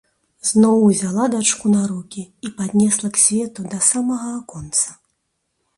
Зноў 0.51 0.77
узяла 0.85 1.25
дачку 1.35 1.65
на 1.75 1.83
рукі 1.91 2.23
і 2.49 2.53
паднесла 2.61 3.07
к 3.17 3.25
свету 3.27 3.61
да 3.77 3.87
самага 3.91 4.29
аконца. 4.41 5.01